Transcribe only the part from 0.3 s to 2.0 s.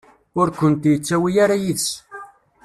Ur kent-yettawi ara yid-s.